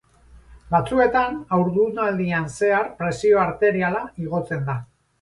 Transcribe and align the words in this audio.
Batzuetan 0.71 1.37
haurdunaldian 1.59 2.51
zehar 2.57 2.91
presio 3.05 3.45
arteriala 3.47 4.07
igotzen 4.27 4.69
da. 4.73 4.85